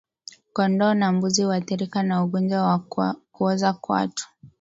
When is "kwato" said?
3.73-4.25